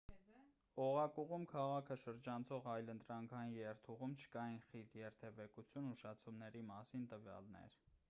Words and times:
օղակուղում 0.85 1.43
քաղաքը 1.51 1.97
շրջանցող 2.03 2.71
այլընտրանքային 2.73 3.55
երթուղում 3.59 4.19
չկային 4.23 4.61
խիտ 4.71 4.99
երթևեկության 5.05 5.95
ուշացումների 5.95 6.69
մասին 6.75 7.11
տվյալներ 7.15 7.83